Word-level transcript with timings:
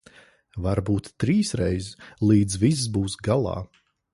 Varbūt 0.67 1.09
trīsreiz, 1.23 1.91
līdz 2.33 2.59
viss 2.67 2.89
būs 2.97 3.19
galā. 3.29 3.57